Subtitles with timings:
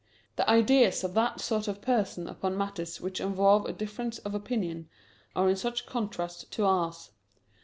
[0.35, 4.89] The ideas of that sort of person upon matters which involve a difference of opinion
[5.35, 7.11] are in such contrast to ours.